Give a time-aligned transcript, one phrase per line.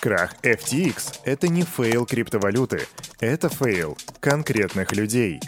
[0.00, 2.86] Крах FTX– это не fail криптовалюты,
[3.20, 5.40] это fail конкретных людей.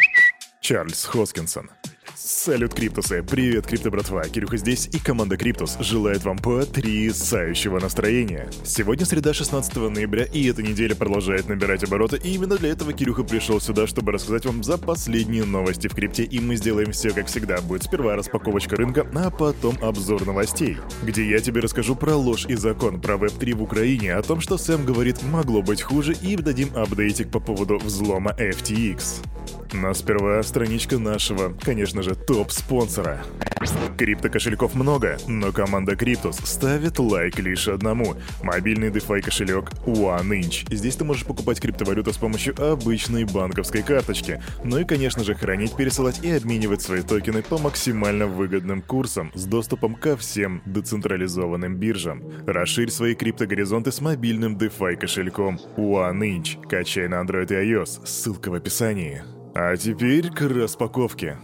[0.60, 1.70] Чарльз Хоскинсон
[2.24, 3.20] Салют, Криптусы!
[3.24, 4.22] Привет, Крипто братва!
[4.22, 8.48] Кирюха здесь, и команда Криптус желает вам потрясающего настроения.
[8.62, 13.24] Сегодня среда 16 ноября, и эта неделя продолжает набирать обороты, и именно для этого Кирюха
[13.24, 17.26] пришел сюда, чтобы рассказать вам за последние новости в крипте, и мы сделаем все как
[17.26, 17.60] всегда.
[17.60, 22.54] Будет сперва распаковочка рынка, а потом обзор новостей, где я тебе расскажу про ложь и
[22.54, 26.68] закон, про Web3 в Украине, о том, что Сэм говорит могло быть хуже, и дадим
[26.76, 29.24] апдейтик по поводу взлома FTX.
[29.72, 33.22] Но сперва страничка нашего, конечно же, топ-спонсора.
[33.96, 38.16] Крипто-кошельков много, но команда Криптус ставит лайк лишь одному.
[38.42, 40.74] Мобильный DeFi кошелек OneInch.
[40.74, 44.42] Здесь ты можешь покупать криптовалюту с помощью обычной банковской карточки.
[44.64, 49.44] Ну и, конечно же, хранить, пересылать и обменивать свои токены по максимально выгодным курсам с
[49.44, 52.22] доступом ко всем децентрализованным биржам.
[52.46, 56.66] Расширь свои криптогоризонты с мобильным DeFi кошельком OneInch.
[56.68, 58.04] Качай на Android и iOS.
[58.06, 59.22] Ссылка в описании.
[59.54, 61.36] А теперь к распаковке.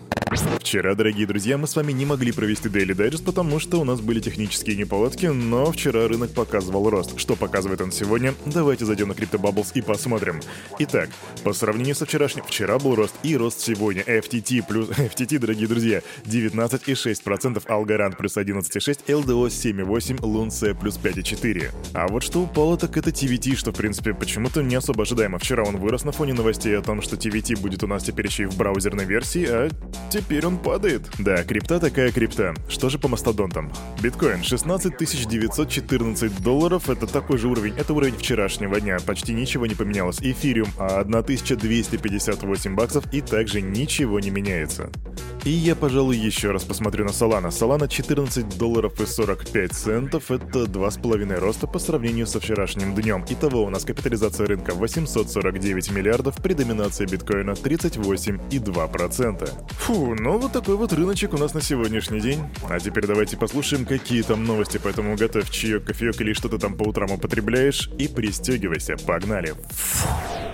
[0.68, 4.02] Вчера, дорогие друзья, мы с вами не могли провести Daily Digest, потому что у нас
[4.02, 7.18] были технические неполадки, но вчера рынок показывал рост.
[7.18, 8.34] Что показывает он сегодня?
[8.44, 10.42] Давайте зайдем на Crypto Bubbles и посмотрим.
[10.78, 11.08] Итак,
[11.42, 14.02] по сравнению со вчерашним, вчера был рост и рост сегодня.
[14.02, 14.88] FTT плюс...
[14.90, 21.70] FTT, дорогие друзья, 19,6%, Algorand плюс 11,6%, LDO 7,8%, Lunce плюс 5,4%.
[21.94, 25.38] А вот что упало, так это TVT, что, в принципе, почему-то не особо ожидаемо.
[25.38, 28.42] Вчера он вырос на фоне новостей о том, что TVT будет у нас теперь еще
[28.42, 29.70] и в браузерной версии, а
[30.10, 31.08] теперь он падает.
[31.18, 32.54] Да, крипта такая крипта.
[32.68, 33.72] Что же по мастодонтам?
[34.02, 34.96] Биткоин 16
[35.28, 40.18] 914 долларов, это такой же уровень, это уровень вчерашнего дня, почти ничего не поменялось.
[40.20, 44.90] Эфириум 1258 баксов и также ничего не меняется.
[45.44, 47.48] И я, пожалуй, еще раз посмотрю на Solana.
[47.48, 53.24] Solana 14 долларов и 45 центов, это 2,5 роста по сравнению со вчерашним днем.
[53.28, 59.50] Итого у нас капитализация рынка 849 миллиардов при доминации биткоина 38,2%.
[59.70, 62.42] Фу, ну вот такой вот рыночек у нас на сегодняшний день.
[62.68, 66.74] А теперь давайте послушаем, какие там новости, поэтому готовь чаек, кофеек или что ты там
[66.74, 69.54] по утрам употребляешь и пристегивайся, погнали.
[69.70, 70.47] Фу.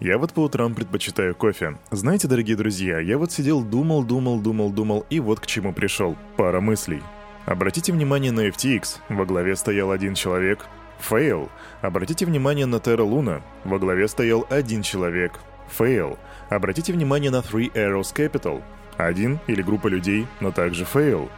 [0.00, 1.78] Я вот по утрам предпочитаю кофе.
[1.90, 6.16] Знаете, дорогие друзья, я вот сидел, думал, думал, думал, думал, и вот к чему пришел.
[6.36, 7.02] Пара мыслей.
[7.46, 8.98] Обратите внимание на FTX.
[9.08, 10.66] Во главе стоял один человек.
[10.98, 11.48] Фейл.
[11.82, 13.42] Обратите внимание на Terra Luna.
[13.64, 15.38] Во главе стоял один человек.
[15.78, 16.18] Fail.
[16.50, 18.62] Обратите внимание на Three Arrows Capital.
[18.96, 21.28] Один или группа людей, но также fail.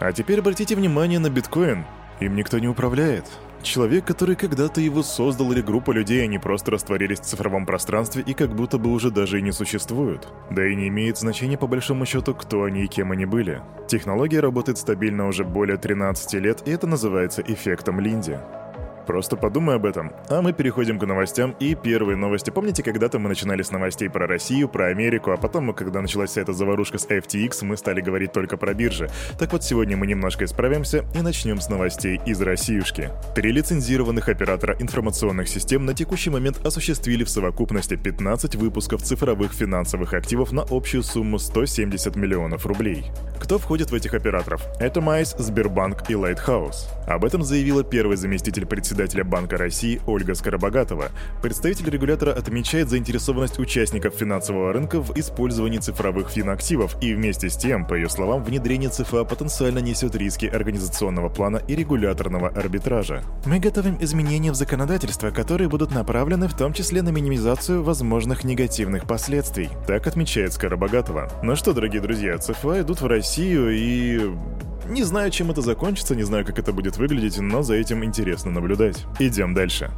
[0.00, 1.84] А теперь обратите внимание на биткоин.
[2.20, 3.24] Им никто не управляет.
[3.64, 8.34] Человек, который когда-то его создал или группа людей, они просто растворились в цифровом пространстве и
[8.34, 10.28] как будто бы уже даже и не существуют.
[10.50, 13.62] Да и не имеет значения по большому счету, кто они и кем они были.
[13.88, 18.38] Технология работает стабильно уже более 13 лет, и это называется эффектом Линди.
[19.06, 20.12] Просто подумай об этом.
[20.28, 21.54] А мы переходим к новостям.
[21.60, 22.50] И первые новости.
[22.50, 26.40] Помните, когда-то мы начинали с новостей про Россию, про Америку, а потом, когда началась вся
[26.40, 29.10] эта заварушка с FTX, мы стали говорить только про биржи.
[29.38, 33.10] Так вот, сегодня мы немножко исправимся и начнем с новостей из Россиюшки.
[33.34, 40.14] Три лицензированных оператора информационных систем на текущий момент осуществили в совокупности 15 выпусков цифровых финансовых
[40.14, 43.04] активов на общую сумму 170 миллионов рублей.
[43.38, 44.64] Кто входит в этих операторов?
[44.80, 46.86] Это Майс, Сбербанк и Lighthouse.
[47.06, 51.10] Об этом заявила первый заместитель председателя председателя Банка России Ольга Скоробогатова.
[51.42, 57.86] Представитель регулятора отмечает заинтересованность участников финансового рынка в использовании цифровых финактивов и вместе с тем,
[57.86, 63.24] по ее словам, внедрение ЦФА потенциально несет риски организационного плана и регуляторного арбитража.
[63.46, 69.08] Мы готовим изменения в законодательство, которые будут направлены в том числе на минимизацию возможных негативных
[69.08, 71.32] последствий, так отмечает Скоробогатова.
[71.42, 74.30] Ну что, дорогие друзья, ЦФА идут в Россию и
[74.88, 78.50] не знаю, чем это закончится, не знаю, как это будет выглядеть, но за этим интересно
[78.50, 78.83] наблюдать.
[79.18, 79.90] Идем дальше.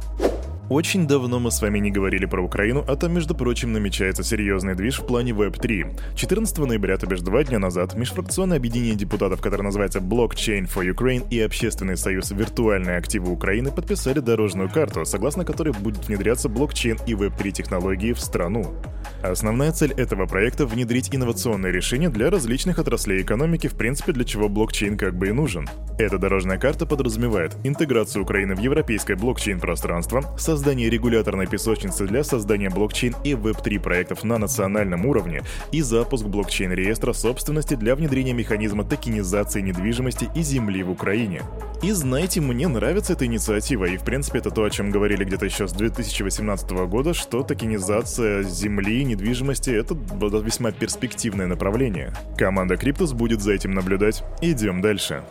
[0.69, 4.75] Очень давно мы с вами не говорили про Украину, а там, между прочим, намечается серьезный
[4.75, 6.15] движ в плане Web3.
[6.15, 11.25] 14 ноября, то бишь два дня назад, межфракционное объединение депутатов, которое называется Blockchain for Ukraine
[11.29, 17.13] и Общественный союз «Виртуальные активы Украины» подписали дорожную карту, согласно которой будет внедряться блокчейн и
[17.13, 18.75] Web3 технологии в страну.
[19.23, 24.49] Основная цель этого проекта— внедрить инновационные решения для различных отраслей экономики, в принципе, для чего
[24.49, 25.67] блокчейн как бы и нужен.
[25.97, 30.23] Эта дорожная карта подразумевает интеграцию Украины в европейское блокчейн-пространство,
[30.65, 37.75] регуляторной песочницы для создания блокчейн и Web3 проектов на национальном уровне и запуск блокчейн-реестра собственности
[37.75, 41.41] для внедрения механизма токенизации недвижимости и земли в Украине.
[41.83, 45.45] И знаете, мне нравится эта инициатива, и в принципе это то, о чем говорили где-то
[45.45, 49.95] еще с 2018 года, что токенизация земли и недвижимости— это
[50.39, 52.13] весьма перспективное направление.
[52.37, 54.23] Команда Криптус будет за этим наблюдать.
[54.41, 55.23] Идем дальше.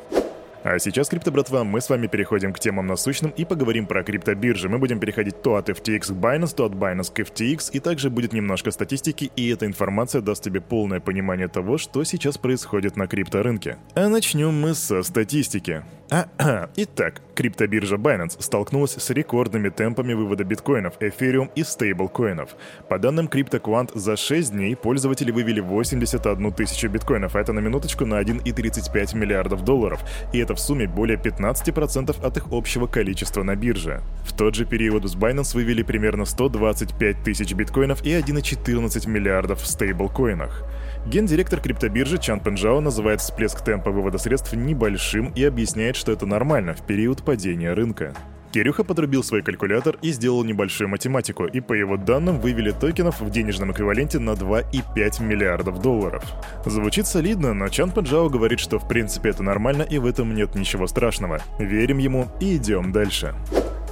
[0.69, 4.69] А сейчас, крипто братва, мы с вами переходим к темам насущным и поговорим про криптобиржи.
[4.69, 8.11] Мы будем переходить то от FTX к Binance, то от Binance к FTX, и также
[8.11, 13.07] будет немножко статистики, и эта информация даст тебе полное понимание того, что сейчас происходит на
[13.07, 13.79] крипторынке.
[13.95, 15.85] А начнем мы со статистики.
[16.09, 22.51] Итак, криптобиржа Binance столкнулась с рекордными темпами вывода биткоинов, эфириум и стейблкоинов.
[22.89, 28.07] По данным CryptoQuant, за 6 дней пользователи вывели 81 тысячу биткоинов, а это на минуточку
[28.07, 30.01] на 1,35 миллиардов долларов,
[30.33, 34.01] и это в сумме более 15% от их общего количества на бирже.
[34.25, 39.67] В тот же период с Binance вывели примерно 125 тысяч биткоинов и 1,14 миллиардов в
[39.67, 40.63] стейблкоинах.
[41.07, 46.75] Гендиректор криптобиржи Чан Пенжао называет всплеск темпа вывода средств небольшим и объясняет, что это нормально
[46.75, 48.15] в период падения рынка.
[48.53, 53.31] Кирюха подрубил свой калькулятор и сделал небольшую математику, и по его данным вывели токенов в
[53.31, 56.25] денежном эквиваленте на 2,5 миллиардов долларов.
[56.65, 60.55] Звучит солидно, но Чан Пенджао говорит, что в принципе это нормально и в этом нет
[60.55, 61.41] ничего страшного.
[61.59, 63.35] Верим ему и идем дальше.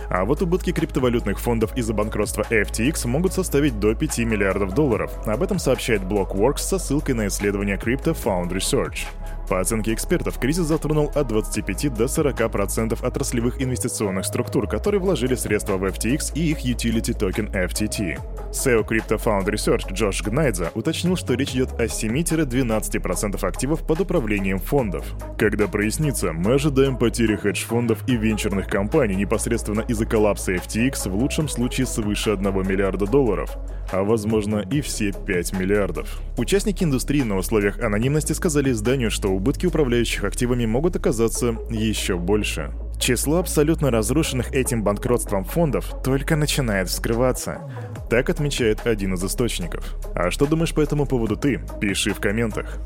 [0.09, 5.11] А вот убытки криптовалютных фондов из-за банкротства FTX могут составить до 5 миллиардов долларов.
[5.27, 9.07] Об этом сообщает Blockworks со ссылкой на исследование Crypto Found Research.
[9.49, 15.77] По оценке экспертов, кризис затронул от 25 до 40% отраслевых инвестиционных структур, которые вложили средства
[15.77, 18.19] в FTX и их utility токен FTT.
[18.51, 24.59] SEO Crypto Found Research Джош Гнайдза уточнил, что речь идет о 7-12% активов под управлением
[24.59, 25.05] фондов.
[25.39, 31.49] Когда прояснится, мы ожидаем потери хедж-фондов и венчурных компаний непосредственно из-за коллапса FTX в лучшем
[31.49, 33.57] случае свыше 1 миллиарда долларов,
[33.93, 36.21] а возможно и все 5 миллиардов.
[36.37, 42.73] Участники индустрии на условиях анонимности сказали изданию, что убытки управляющих активами могут оказаться еще больше.
[42.99, 47.61] Число абсолютно разрушенных этим банкротством фондов только начинает вскрываться.
[48.09, 49.97] Так отмечает один из источников.
[50.15, 51.61] А что думаешь по этому поводу ты?
[51.81, 52.79] Пиши в комментах.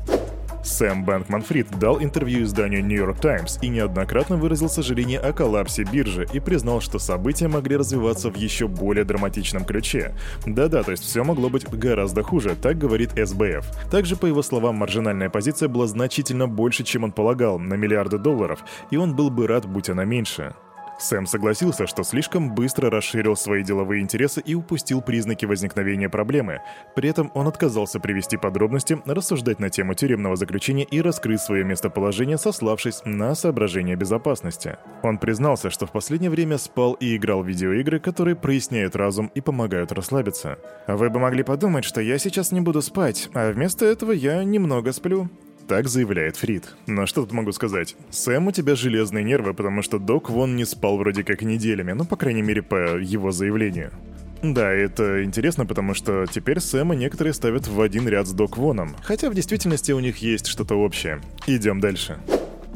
[0.63, 6.27] Сэм Бэнкман-Фрид дал интервью изданию New York Times и неоднократно выразил сожаление о коллапсе биржи
[6.33, 10.15] и признал, что события могли развиваться в еще более драматичном ключе.
[10.45, 13.65] Да-да, то есть все могло быть гораздо хуже, так говорит СБФ.
[13.89, 18.63] Также, по его словам, маржинальная позиция была значительно больше, чем он полагал, на миллиарды долларов,
[18.91, 20.53] и он был бы рад, будь она меньше.
[20.99, 26.61] Сэм согласился, что слишком быстро расширил свои деловые интересы и упустил признаки возникновения проблемы.
[26.95, 32.37] При этом он отказался привести подробности, рассуждать на тему тюремного заключения и раскрыть свое местоположение,
[32.37, 34.77] сославшись на соображения безопасности.
[35.01, 39.41] Он признался, что в последнее время спал и играл в видеоигры, которые проясняют разум и
[39.41, 40.59] помогают расслабиться.
[40.87, 44.91] «Вы бы могли подумать, что я сейчас не буду спать, а вместо этого я немного
[44.91, 45.29] сплю»,
[45.69, 46.73] так заявляет Фрид.
[46.87, 47.95] Но что тут могу сказать?
[48.09, 52.05] Сэм, у тебя железные нервы, потому что Док Вон не спал вроде как неделями, ну,
[52.05, 53.91] по крайней мере, по его заявлению.
[54.41, 58.95] Да, это интересно, потому что теперь Сэма некоторые ставят в один ряд с Док Воном,
[59.03, 61.21] хотя в действительности у них есть что-то общее.
[61.45, 62.17] Идем дальше.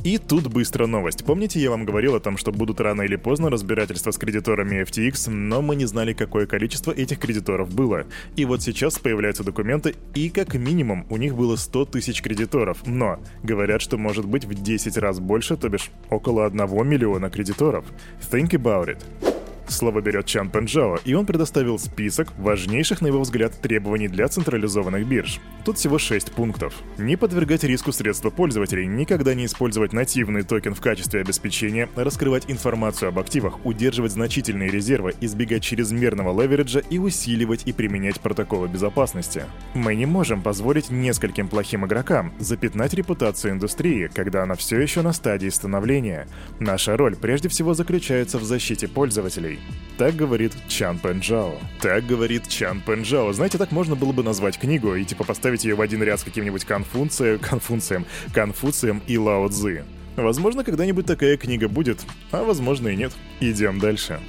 [0.03, 1.23] И тут быстро новость.
[1.23, 5.29] Помните, я вам говорил о том, что будут рано или поздно разбирательства с кредиторами FTX,
[5.29, 8.05] но мы не знали, какое количество этих кредиторов было.
[8.35, 12.85] И вот сейчас появляются документы, и как минимум у них было 100 тысяч кредиторов.
[12.85, 17.85] Но говорят, что может быть в 10 раз больше, то бишь около 1 миллиона кредиторов.
[18.29, 19.32] Think about it.
[19.73, 25.05] Слово берет Чан Пенджао, и он предоставил список важнейших, на его взгляд, требований для централизованных
[25.05, 25.39] бирж.
[25.65, 26.73] Тут всего 6 пунктов.
[26.97, 33.09] Не подвергать риску средства пользователей, никогда не использовать нативный токен в качестве обеспечения, раскрывать информацию
[33.09, 39.43] об активах, удерживать значительные резервы, избегать чрезмерного левериджа и усиливать и применять протоколы безопасности.
[39.73, 45.13] Мы не можем позволить нескольким плохим игрокам запятнать репутацию индустрии, когда она все еще на
[45.13, 46.27] стадии становления.
[46.59, 49.59] Наша роль прежде всего заключается в защите пользователей.
[49.97, 51.53] Так говорит Чан Пенджао.
[51.79, 53.31] Так говорит Чан Пенджао.
[53.31, 56.23] Знаете, так можно было бы назвать книгу и типа поставить ее в один ряд с
[56.23, 59.83] каким-нибудь Конфуцием, Конфуцием, Конфуцием и Лао Цзы.
[60.15, 63.13] Возможно, когда-нибудь такая книга будет, а возможно и нет.
[63.39, 64.19] Идем дальше.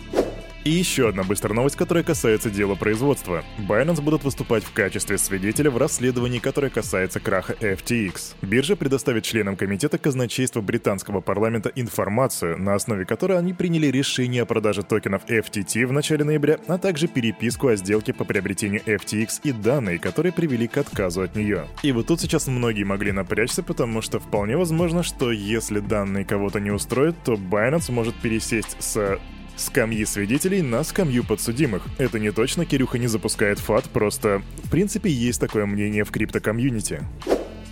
[0.64, 3.44] И еще одна быстрая новость, которая касается дела производства.
[3.58, 8.34] Binance будут выступать в качестве свидетеля в расследовании, которое касается краха FTX.
[8.40, 14.46] Биржа предоставит членам комитета казначейства британского парламента информацию, на основе которой они приняли решение о
[14.46, 19.52] продаже токенов FTT в начале ноября, а также переписку о сделке по приобретению FTX и
[19.52, 21.66] данные, которые привели к отказу от нее.
[21.82, 26.58] И вот тут сейчас многие могли напрячься, потому что вполне возможно, что если данные кого-то
[26.58, 29.18] не устроят, то Binance может пересесть с
[29.56, 31.82] скамьи свидетелей на скамью подсудимых.
[31.98, 37.02] Это не точно, Кирюха не запускает фат, просто в принципе есть такое мнение в криптокомьюнити.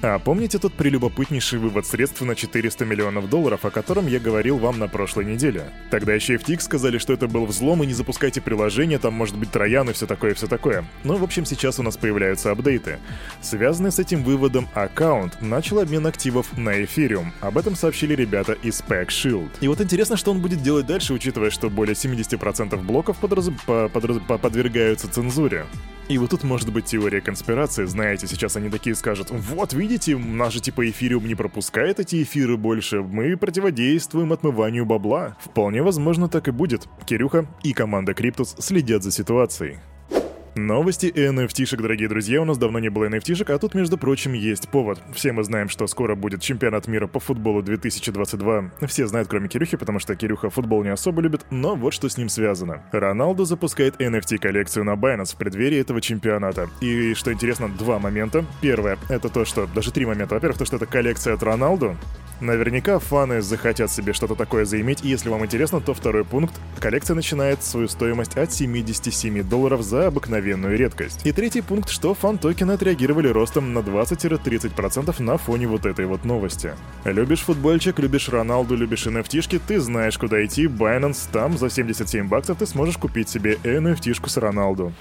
[0.05, 4.81] А помните тот прелюбопытнейший вывод средств на 400 миллионов долларов, о котором я говорил вам
[4.81, 5.71] на прошлой неделе?
[5.93, 9.53] Тогда еще FTX сказали, что это был взлом и не запускайте приложение, там может быть
[9.53, 10.85] троян и все такое, все такое.
[11.05, 12.99] Но, в общем, сейчас у нас появляются апдейты.
[13.41, 17.33] Связанный с этим выводом аккаунт начал обмен активов на эфириум.
[17.41, 19.51] Об этом сообщили ребята из Pack Shield.
[19.61, 23.51] И вот интересно, что он будет делать дальше, учитывая, что более 70% блоков подраз...
[23.67, 24.19] подраз...
[24.27, 25.65] подвергаются цензуре.
[26.09, 30.55] И вот тут может быть теория конспирации, знаете, сейчас они такие скажут, вот видите, наш
[30.55, 35.37] же типа эфириум не пропускает эти эфиры больше, мы противодействуем отмыванию бабла.
[35.41, 36.89] Вполне возможно так и будет.
[37.07, 39.79] Кирюха и команда Криптус следят за ситуацией.
[40.55, 44.69] Новости NFT-шек, дорогие друзья, у нас давно не было NFT-шек, а тут, между прочим, есть
[44.69, 45.01] повод.
[45.15, 48.73] Все мы знаем, что скоро будет чемпионат мира по футболу 2022.
[48.87, 52.19] Все знают, кроме Кирюхи, потому что Кирюха футбол не особо любит, но вот что с
[52.19, 52.83] ним связано.
[52.93, 56.69] Роналду запускает NFT-коллекцию на Binance в преддверии этого чемпионата.
[56.83, 58.45] И, что интересно, два момента.
[58.61, 59.67] Первое, это то, что...
[59.75, 60.35] Даже три момента.
[60.35, 61.97] Во-первых, то, что это коллекция от Роналду,
[62.43, 66.53] Наверняка фаны захотят себе что-то такое заиметь, и если вам интересно, то второй пункт.
[66.81, 71.25] Коллекция начинает свою стоимость от 77 долларов за обыкновенную редкость.
[71.25, 76.73] И третий пункт, что фан-токены отреагировали ростом на 20-30% на фоне вот этой вот новости.
[77.05, 82.59] Любишь футбольчик, любишь Роналду, любишь NFT ты знаешь, куда идти, Binance, там за 77 баксов
[82.59, 84.93] ты сможешь купить себе NFT-шку с Роналду.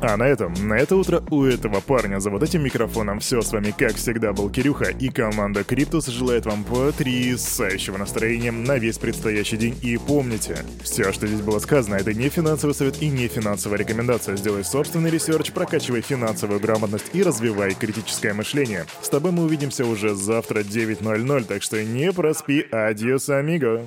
[0.00, 3.42] А на этом, на это утро у этого парня за вот этим микрофоном все.
[3.42, 8.98] С вами, как всегда, был Кирюха и команда Криптус желает вам потрясающего настроения на весь
[8.98, 9.76] предстоящий день.
[9.82, 14.36] И помните, все, что здесь было сказано, это не финансовый совет и не финансовая рекомендация.
[14.36, 18.86] Сделай собственный research, прокачивай финансовую грамотность и развивай критическое мышление.
[19.02, 22.64] С тобой мы увидимся уже завтра 9.00, так что не проспи.
[22.70, 23.84] Адьос, амиго.